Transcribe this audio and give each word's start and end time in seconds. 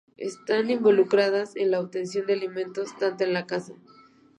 Están 0.17 0.71
involucradas 0.71 1.55
en 1.55 1.69
la 1.69 1.79
obtención 1.79 2.25
de 2.25 2.33
alimentos, 2.33 2.89
tanto 2.97 3.23
en 3.23 3.33
la 3.33 3.45
caza. 3.45 3.73